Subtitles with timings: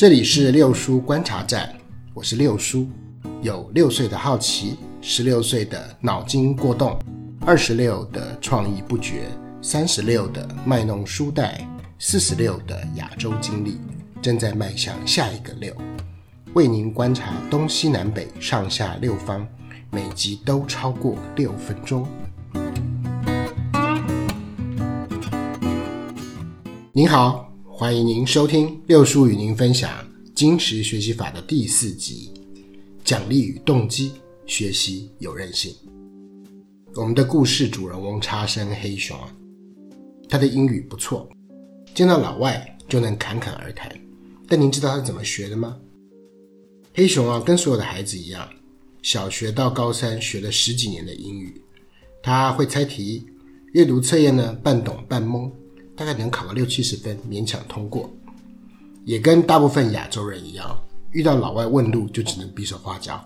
[0.00, 1.70] 这里是六叔观察站，
[2.14, 2.88] 我是六叔，
[3.42, 6.98] 有六岁的好奇，十六岁的脑筋过动，
[7.44, 9.24] 二十六的创意不绝，
[9.60, 11.68] 三十六的卖弄书袋，
[11.98, 13.76] 四十六的亚洲经历，
[14.22, 15.76] 正在迈向下一个六，
[16.54, 19.46] 为您观察东西南北上下六方，
[19.90, 22.08] 每集都超过六分钟。
[26.90, 27.49] 您好。
[27.80, 32.30] 欢迎您收听六叔与您分享精实学习法的第四集：
[33.02, 34.12] 奖励与动机，
[34.44, 35.74] 学习有韧性。
[36.94, 39.34] 我们的故事主人翁差生黑熊啊，
[40.28, 41.26] 他的英语不错，
[41.94, 43.90] 见到老外就能侃侃而谈。
[44.46, 45.74] 但您知道他怎么学的吗？
[46.92, 48.46] 黑熊啊，跟所有的孩子一样，
[49.00, 51.58] 小学到高三学了十几年的英语，
[52.22, 53.24] 他会猜题，
[53.72, 55.50] 阅读测验呢，半懂半懵。
[56.00, 58.10] 大概能考个六七十分，勉强通过，
[59.04, 60.74] 也跟大部分亚洲人一样，
[61.10, 63.22] 遇到老外问路就只能比手画脚，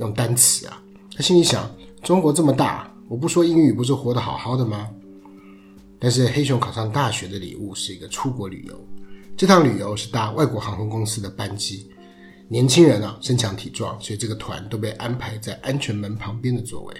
[0.00, 0.82] 用单词啊。
[1.14, 1.70] 他心里想：
[2.02, 4.90] 中国这么大，我不说英语不是活得好好的吗？
[6.00, 8.84] 但是黑熊考上大学的礼物是一个出国旅游，
[9.36, 11.88] 这趟旅游是搭外国航空公司的班机，
[12.48, 16.94] 年轻人啊身强体壮，所以这个团都被安排在安全门旁边的座位。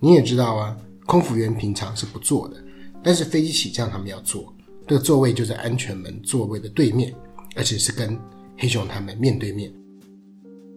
[0.00, 0.76] 你也知道啊，
[1.06, 2.64] 空服员平常是不坐的。
[3.02, 4.52] 但是飞机起降，他们要坐，
[4.86, 7.14] 这个座位就在安全门座位的对面，
[7.54, 8.18] 而且是跟
[8.56, 9.72] 黑熊他们面对面。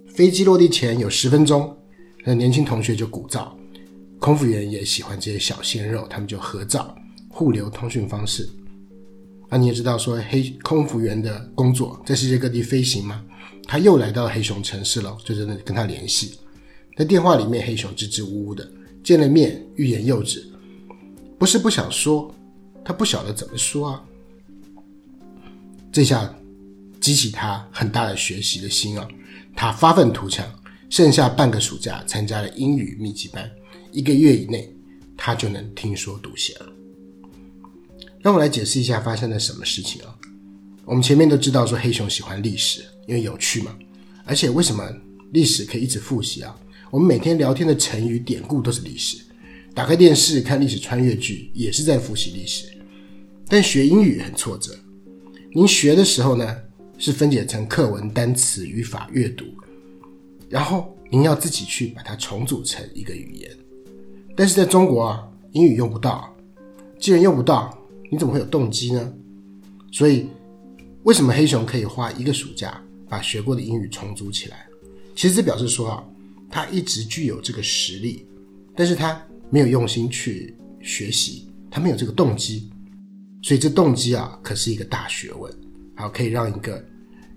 [0.07, 1.75] 飞机落地前有十分钟，
[2.25, 3.49] 那年轻同学就鼓噪，
[4.19, 6.95] 空服员也喜欢这些小鲜肉，他们就合照，
[7.29, 8.47] 互留通讯方式。
[9.49, 13.23] 那你也知道，说黑空服员的工作在世界各地飞行嘛，
[13.65, 16.35] 他又来到黑熊城市了，就在那里跟他联系。
[16.95, 18.69] 在电话里面，黑熊支支吾吾的，
[19.03, 20.45] 见了面欲言又止。
[21.41, 22.31] 不是不想说，
[22.85, 24.03] 他不晓得怎么说啊。
[25.91, 26.31] 这下
[26.99, 29.07] 激起他很大的学习的心啊，
[29.55, 30.45] 他发愤图强，
[30.87, 33.49] 剩下半个暑假参加了英语密集班，
[33.91, 34.71] 一个月以内
[35.17, 36.67] 他就能听说读写了。
[38.19, 40.15] 让我来解释一下发生了什么事情啊。
[40.85, 43.75] 我们前面都知道说黑熊喜欢历史，因为有趣嘛，
[44.25, 44.87] 而且为什么
[45.31, 46.55] 历史可以一直复习啊？
[46.91, 49.17] 我们每天聊天的成语典故都是历史。
[49.73, 52.65] 打开电视看历史穿越剧，也是在复习历史。
[53.47, 54.77] 但学英语很挫折。
[55.53, 56.57] 您学的时候呢，
[56.97, 59.45] 是分解成课文、单词、语法、阅读，
[60.49, 63.49] 然后您要自己去把它重组成一个语言。
[64.35, 66.33] 但是在中国啊，英语用不到。
[66.99, 67.77] 既然用不到，
[68.11, 69.13] 你怎么会有动机呢？
[69.91, 70.27] 所以，
[71.03, 74.67] 为什么黑熊可以花一个暑假把学过的英语重组起来？
[75.15, 76.03] 其实这表示说啊，
[76.49, 78.25] 他一直具有这个实力，
[78.75, 79.25] 但是他。
[79.51, 82.71] 没有用心去学习，他没有这个动机，
[83.43, 85.53] 所以这动机啊，可是一个大学问，
[85.95, 86.81] 好，可以让一个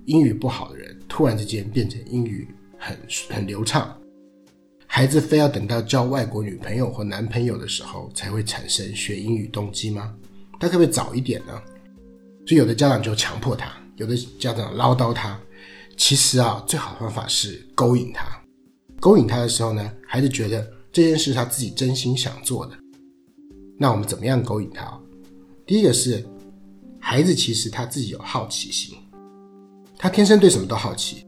[0.05, 2.47] 英语不好的人突然之间变成英语
[2.79, 2.97] 很
[3.29, 3.95] 很流畅。
[4.87, 10.15] 孩子非要等到交外国女朋友或男朋友的时候才会产生学英语动机吗？
[10.61, 11.61] 他可不可以早一点呢？
[12.47, 15.37] 所以有的家长就强迫他，有的家长唠叨他。
[15.97, 18.25] 其实啊，最好的方法是勾引他。
[19.01, 20.74] 勾引他的时候呢，孩子觉得。
[20.95, 22.79] 这件事他自己真心想做的，
[23.77, 24.97] 那我们怎么样勾引他？
[25.67, 26.25] 第一个是，
[27.01, 28.97] 孩子其实他自己有好奇心，
[29.99, 31.27] 他天生对什么都好奇，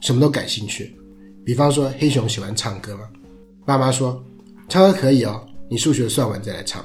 [0.00, 0.96] 什么都感兴趣。
[1.44, 3.08] 比方说，黑熊喜欢唱歌吗，
[3.64, 4.20] 爸妈说
[4.68, 6.84] 唱歌可以哦，你数学算完再来唱。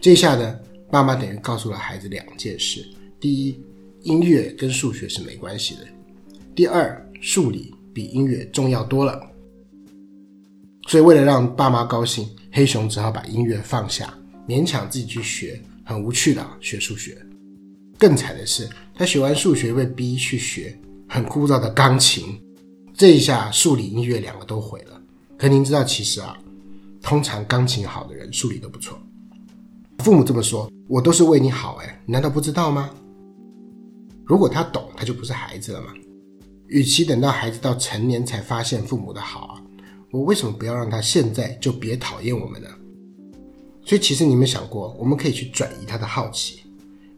[0.00, 0.56] 这下呢，
[0.88, 2.86] 爸妈等于告诉了孩子两件事：
[3.18, 3.60] 第一，
[4.02, 5.80] 音乐跟数学是没关系的；
[6.54, 9.20] 第二，数理比音乐重要多了。
[10.86, 14.12] 所以，为了让爸妈高兴，黑熊只好把音乐放下，
[14.46, 17.16] 勉强自己去学很无趣的学数学。
[17.98, 20.78] 更惨的是，他学完数学被逼去学
[21.08, 22.38] 很枯燥的钢琴。
[22.92, 25.00] 这一下，数理音乐两个都毁了。
[25.38, 26.36] 可您知道，其实啊，
[27.02, 28.98] 通常钢琴好的人，数理都不错。
[30.00, 32.90] 父母这么说，我都是为你好，哎，难道不知道吗？
[34.26, 35.88] 如果他懂，他就不是孩子了嘛。
[36.68, 39.62] 与其等到孩子到成年才发现父母的好啊。
[40.14, 42.68] 我为什么不要让他现在就别讨厌我们呢？
[43.84, 46.60] 所以其实你们想过，我们可以去转移他的好奇。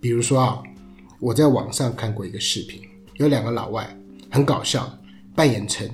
[0.00, 0.62] 比如说啊，
[1.20, 2.80] 我在网上看过一个视频，
[3.16, 3.86] 有两个老外
[4.30, 4.90] 很搞笑，
[5.34, 5.86] 扮演成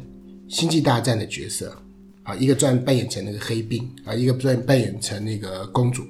[0.49, 1.77] 星际大战的角色
[2.23, 6.05] 啊，一个专扮演成那个黑兵啊，一个专扮演成那个公主。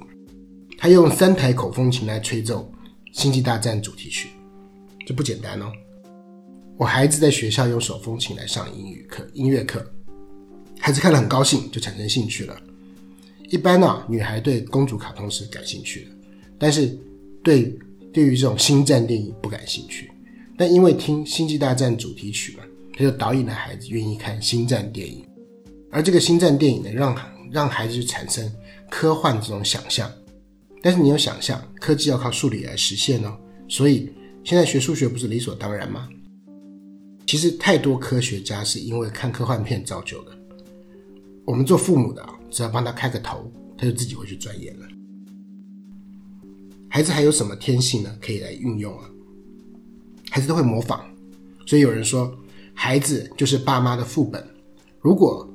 [0.77, 2.71] 他用三台口风琴来吹奏
[3.13, 4.29] 星际大战主题曲，
[5.07, 5.71] 这不简单哦。
[6.77, 9.83] 我孩子在学校用手风琴来上英语课、音乐课。
[10.85, 12.53] 孩子看了很高兴，就产生兴趣了。
[13.49, 16.11] 一般呢、女孩对公主卡通是感兴趣的，
[16.59, 16.99] 但是
[17.41, 17.73] 对
[18.11, 20.11] 对于这种星战电影不感兴趣。
[20.57, 22.65] 但因为听《星际大战》主题曲嘛，
[22.97, 25.25] 他就导引了孩子愿意看星战电影。
[25.89, 27.17] 而这个星战电影呢，让
[27.49, 28.51] 让孩子产生
[28.89, 30.11] 科幻这种想象。
[30.81, 33.37] 但是你有想象，科技要靠数理来实现哦。
[33.69, 34.11] 所以
[34.43, 36.09] 现在学数学不是理所当然吗？
[37.25, 40.37] 其实太多科学家是因为看科幻片造就的。
[41.45, 44.87] 我们做父母的啊，只要帮他开个头，他就自己会去钻研了。
[46.89, 48.15] 孩子还有什么天性呢？
[48.21, 49.09] 可以来运用啊？
[50.29, 51.01] 孩子都会模仿，
[51.65, 52.33] 所以有人说，
[52.73, 54.43] 孩子就是爸妈的副本。
[55.01, 55.47] 如果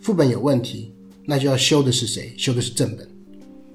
[0.00, 0.92] 副本有问题，
[1.24, 2.32] 那就要修的是谁？
[2.38, 3.08] 修的是正本，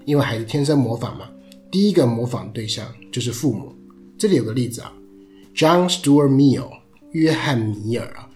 [0.06, 1.30] 因为孩子天生模仿嘛。
[1.72, 3.75] 第一个模仿对象就是父母。
[4.18, 4.92] 这里有个例子啊
[5.54, 6.69] ，John Stuart Mill，
[7.12, 8.27] 约翰米尔啊，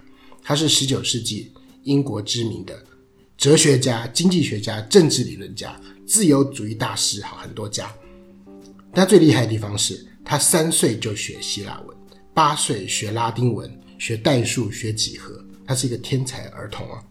[0.41, 1.51] 他是十九世纪
[1.83, 2.83] 英国知名的
[3.43, 7.93] 哲学家、经济学家、政治理论家、自由主义大师，好，很多家。
[8.93, 11.97] 他最厉害的地方是他三岁就学希腊文，
[12.33, 13.69] 八岁学拉丁文，
[13.99, 17.03] 学代数、学几何，他是一个天才儿童啊。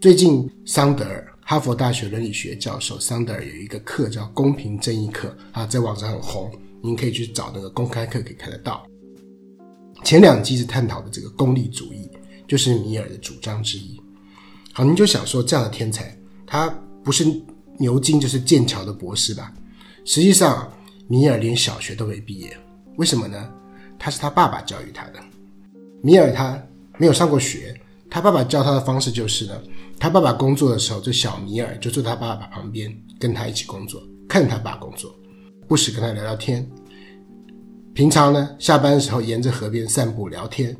[0.00, 1.28] 最近桑德尔。
[1.42, 6.50] 哈佛大学伦理学教授桑德尔有一个课叫“公平正义课”啊，在网上很红，
[6.82, 8.86] 您可以去找那个公开课，可以看得到。
[10.02, 12.08] 前两集是探讨的这个功利主义，
[12.48, 14.00] 就是米尔的主张之一。
[14.72, 16.16] 好，你就想说这样的天才，
[16.46, 16.68] 他
[17.04, 17.26] 不是
[17.78, 19.52] 牛津就是剑桥的博士吧？
[20.04, 20.72] 实际上，
[21.08, 22.56] 米尔连小学都没毕业，
[22.96, 23.52] 为什么呢？
[23.98, 25.20] 他是他爸爸教育他的。
[26.02, 26.60] 米尔他
[26.98, 27.78] 没有上过学，
[28.10, 29.60] 他爸爸教他的方式就是呢。
[29.98, 35.14] 他爸爸工作的时候，这小米尔就坐他爸爸旁边，跟他一起工作，看他爸工作，
[35.68, 36.66] 不时跟他聊聊天。
[37.92, 40.74] 平常呢，下班的时候沿着河边散步聊天，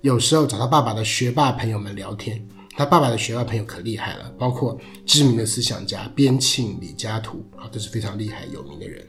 [0.00, 2.42] 有时候找他爸爸的学霸朋友们聊天。
[2.76, 9.06] 他爸爸的学霸朋友可厉害了，包括知名的思想家边沁、李嘉图啊，都是非常厉害有名的人。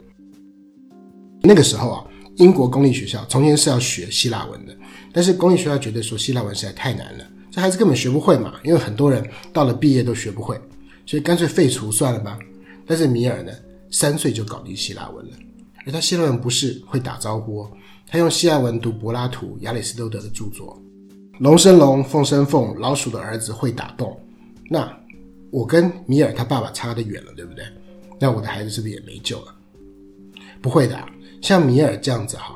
[1.41, 2.05] 那个时候啊，
[2.37, 4.75] 英国公立学校从前是要学希腊文的，
[5.11, 7.25] 但是公立学校觉得说希腊文实在太难了。
[7.49, 10.59] 这孩子根本学不会嘛，因为很多人到了毕业都学不会，
[11.05, 12.37] 所以干脆废除算了吧。
[12.85, 13.51] 但是米尔呢，
[13.89, 15.31] 三岁就搞定希腊文了，
[15.85, 17.71] 而他希腊文不是会打招呼哦，
[18.07, 20.79] 他用希腊文读柏拉图、亚里士多德的著作，
[21.39, 24.17] 龙生龙，凤生凤，老鼠的儿子会打洞。
[24.69, 24.89] 那
[25.51, 27.65] 我跟米尔他爸爸差得远了，对不对？
[28.17, 29.53] 那我的孩子是不是也没救了？
[30.61, 30.97] 不会的，
[31.41, 32.55] 像米尔这样子哈，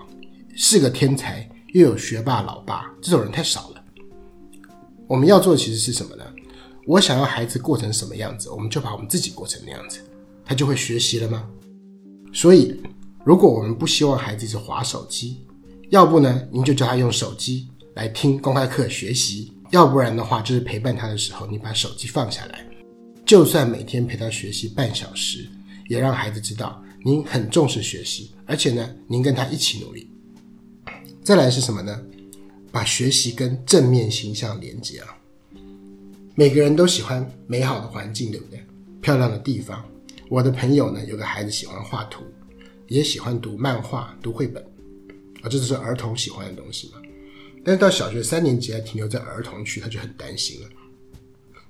[0.55, 3.83] 是个天才又有学霸老爸，这种人太少了。
[5.07, 6.23] 我们要做的其实是什么呢？
[6.87, 9.99] 我想要孩子过成什么样子，我们就把我们自己过成那样子，
[10.45, 11.45] 他就会学习了吗？
[12.31, 12.79] 所以，
[13.25, 15.45] 如果我们不希望孩子一直滑手机，
[15.89, 17.67] 要不呢，您就叫他用手机
[17.99, 22.65] 来听公开课学习；要不然的话，就是陪伴他的时候，你把手机放下来，
[23.25, 25.45] 就算每天陪他学习半小时，
[25.89, 30.09] 也让孩子知道您很重视学习，而且呢，您跟他一起努力。
[31.21, 32.01] 再来是什么呢？
[32.71, 35.17] 把学习跟正面形象连接啊！
[36.35, 38.65] 每个人都喜欢美好的环境，对不对？
[39.01, 39.83] 漂亮的地方。
[40.29, 42.23] 我的朋友呢，有个孩子喜欢画图，
[42.87, 44.63] 也喜欢读漫画、读绘本
[45.41, 47.01] 啊，这就是儿童喜欢的东西嘛。
[47.63, 50.67] 但是到小学三年级还停留在儿童区，他就很担心了。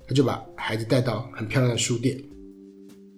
[0.08, 2.20] 他就把孩子带到很漂亮的书店，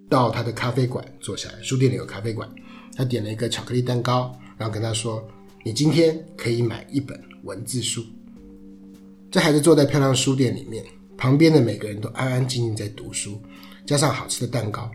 [0.09, 1.62] 到他的咖啡馆坐下来。
[1.62, 2.50] 书店里有咖啡馆，
[2.95, 5.25] 他点了一个巧克力蛋糕，然后跟他说
[5.63, 8.06] ：“你今天可以买一本。”文字书，
[9.31, 10.85] 这孩子坐在漂亮书店里面，
[11.18, 13.42] 旁边的每个人都安安静静在读书，
[13.83, 14.92] 加上好吃的蛋糕，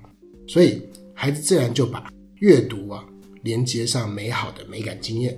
[0.47, 0.81] 所以
[1.13, 3.05] 孩子自然就把阅读啊
[3.43, 5.37] 连接上美好的美感经验。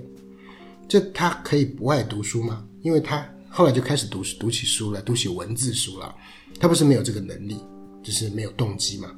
[0.89, 2.65] 这他可以不爱读书吗？
[2.81, 6.15] 因为他后来就开始读读起书来，读起文字书了。
[6.59, 7.57] 他不是没有这个能力，
[8.01, 9.13] 只是没有动机嘛。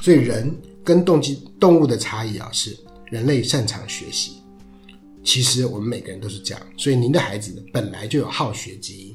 [0.00, 2.74] 所以人跟动机动物的差异啊，是
[3.10, 4.38] 人类擅长学习。
[5.22, 9.14] 其实我们每个人都是这样，所以您的孩子，本来就有好学基因。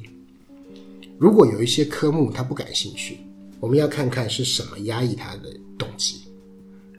[1.18, 3.18] 如果有一些科目他不感兴趣，
[3.60, 6.22] 我们要看看是什么压抑他的动机，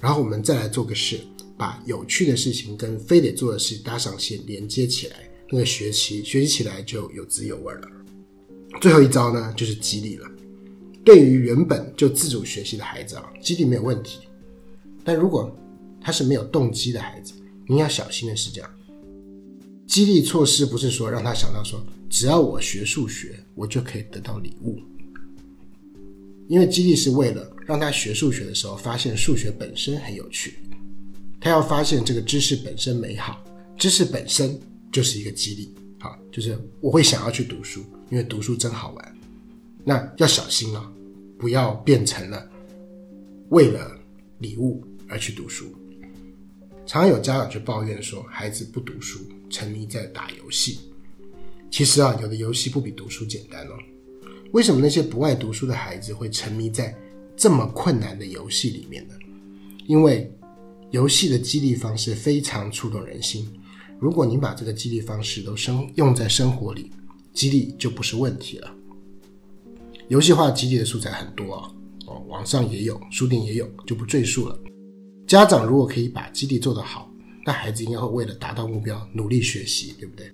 [0.01, 1.21] 然后我们再来做个事，
[1.59, 7.89] 把有趣的事情跟非得做的事搭上线，连接起来，那个学习学习起来就有滋有味了。
[8.81, 10.31] 最后一招呢，就是激励了。
[11.05, 14.21] 对于原本就自主学习的孩子啊，激励没有问题。
[15.03, 15.53] 但如果
[16.01, 17.33] 他是没有动机的孩子，
[17.67, 18.71] 您要小心的是这样。
[19.87, 24.79] 激励措施不是说让他想到说，只要我学数学，我就可以得到礼物。
[26.47, 30.59] 因为激励是为了让他学数学的时候发现数学本身很有趣，
[31.41, 33.43] 他要发现这个知识本身美好，
[33.77, 34.59] 知识本身
[34.91, 39.19] 就是一个激励，好，就是我会想要去读书，因为读书真好玩。
[39.85, 40.93] 那要小心啊，
[41.39, 42.51] 不要变成了
[43.51, 43.97] 为了
[44.39, 45.67] 礼物而去读书。
[46.85, 50.81] 常有家长就抱怨说，孩子不读书，沉迷在打游戏。
[51.71, 53.75] 其实啊，有的游戏不比读书简单哦。
[54.53, 56.97] 为什么那些不爱读书的孩子会沉迷在
[57.37, 59.15] 这么困难的游戏里面呢？
[59.87, 60.35] 因为
[60.91, 63.47] 游戏的激励方式非常触动人心。
[64.01, 66.91] 如果你把这个激励方式都生用在生活里，
[67.33, 68.75] 激励就不是问题了。
[70.09, 71.71] 游戏化激励的素材很多啊，
[72.07, 74.59] 哦，网上也有，书店也有，就不赘述了。
[75.27, 77.13] 家长如果可以把激励做得好，
[77.45, 80.33] 那孩子应该会为了达到目标努力学习，对不对？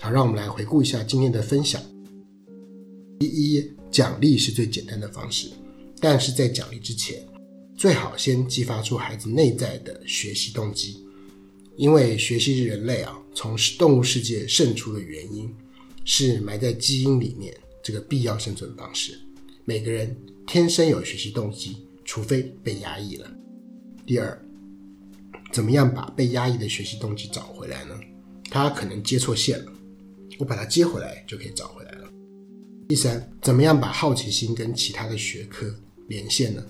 [0.00, 1.82] 好，让我们来回顾一下今天的分享。
[3.18, 5.48] 第一，奖励是最简单的方式，
[5.98, 7.20] 但是在奖励之前，
[7.78, 11.04] 最好先激发出孩子内在的学习动机。
[11.76, 15.48] 因为学习是人类啊，从动物世界胜出的原因，
[16.04, 19.16] 是埋在基因里面这个必要生存方式。
[19.64, 23.30] 每个人天生有学习动机，除非被压抑了。
[24.04, 24.36] 第二，
[25.52, 27.94] 怎么样把被压抑的学习动机找回来呢？
[28.50, 29.72] 他可能接错线了，
[30.40, 32.08] 我把它接回来就可以找回来了。
[32.88, 35.72] 第三，怎么样把好奇心跟其他的学科
[36.08, 36.66] 连线呢？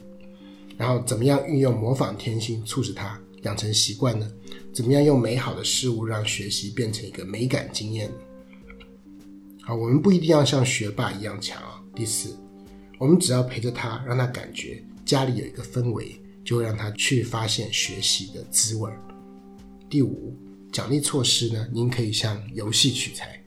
[0.78, 4.30] 然后怎么样运用模仿天性，促使他养成习惯呢？
[4.73, 8.11] 怎么样用美好的事物让学习变成一个美感经验？
[9.61, 11.82] 好，我们不一定要像学霸一样强啊。
[11.94, 12.38] 第四，
[12.97, 18.88] 我们只要陪着他，让他感觉家里有一个氛围，就会让他去发现学习的滋味。
[19.90, 20.37] 第五，
[20.70, 21.66] 奖励措施呢？
[21.73, 23.42] 您可以向游戏取材。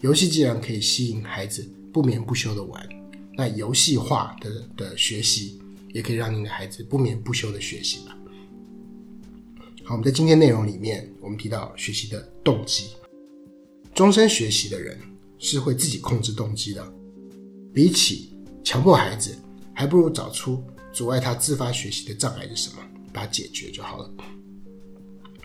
[0.00, 2.88] 游戏既然可以吸引孩子不眠不休的玩，
[3.36, 5.60] 那游戏化的的学习
[5.92, 8.16] 也可以让您的孩子不眠不休的学习吧。
[9.84, 12.88] 好，我们在今天内容里面，我们提到学习的动机。
[13.94, 14.98] 终身学习的人
[15.38, 16.92] 是会自己控制动机的。
[17.72, 19.36] 比起强迫孩子，
[19.72, 22.76] 还不如找出阻碍他自发学习的障碍是什么，
[23.12, 24.10] 把它解决就好了。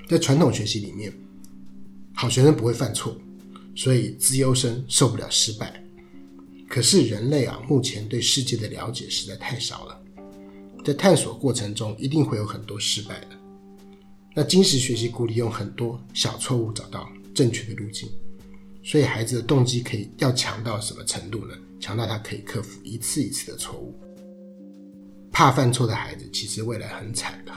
[0.10, 1.14] 在传统学习里面，
[2.14, 3.16] 好学生不会犯错，
[3.76, 5.82] 所以资优生受不了失败。
[6.68, 10.03] 可是人类啊，目前对世界的了解实在太少了，
[10.84, 13.28] 在探索过程中一定会有很多失败的。
[14.36, 18.10] 那金石学习鼓励用很多小错误找到正确的路径，
[18.84, 21.56] 所以孩子的动机可以要强到什么程度呢？
[21.80, 23.94] 强到他可以克服一次一次的错误。
[25.32, 27.52] 怕犯错的孩子其实未来很惨的。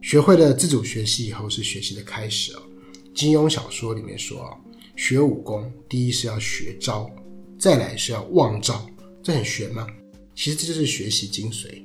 [0.00, 2.62] 学会了自主学习以后是学习的开始哦。
[3.14, 4.56] 金庸小说里面说哦，
[4.96, 7.10] 学武功第一是要学招，
[7.58, 8.88] 再来是要忘招，
[9.22, 9.86] 这很玄吗？
[10.34, 11.84] 其实这就是学习精髓。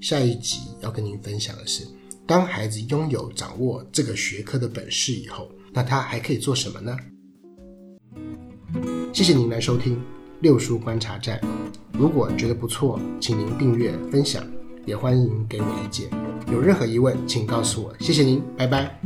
[0.00, 1.84] 下一集要跟您分享的是。
[2.26, 6.96] 当孩子拥有掌握这个学科的本事以后，那他还可以做什么呢？
[9.12, 10.00] 谢谢您来收听
[10.40, 11.38] 六叔观察站。
[11.92, 14.42] 如果觉得不错，请您订阅、分享，
[14.86, 16.08] 也欢迎给我意见。
[16.50, 17.94] 有任何疑问，请告诉我。
[18.00, 18.98] 谢谢您，拜拜。